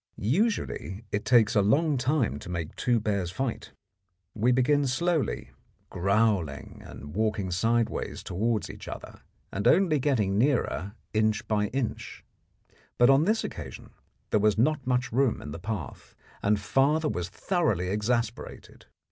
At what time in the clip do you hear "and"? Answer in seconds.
6.83-7.13, 9.51-9.67, 16.41-16.59